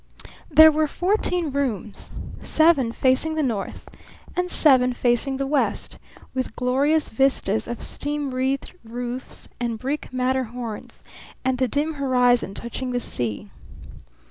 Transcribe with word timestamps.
There 0.49 0.71
were 0.71 0.87
fourteen 0.87 1.51
rooms, 1.51 2.09
seven 2.41 2.91
facing 2.91 3.35
the 3.35 3.43
north 3.43 3.87
and 4.35 4.49
seven 4.49 4.93
facing 4.93 5.37
the 5.37 5.45
west, 5.45 5.99
with 6.33 6.55
glorious 6.55 7.07
vistas 7.07 7.67
of 7.67 7.83
steam 7.83 8.33
wreathed 8.33 8.73
roofs 8.83 9.47
and 9.59 9.77
brick 9.77 10.11
Matterhorns 10.11 11.03
and 11.45 11.59
the 11.59 11.67
dim 11.67 11.93
horizon 12.01 12.55
touching 12.55 12.93
the 12.93 12.99
sea. 12.99 13.51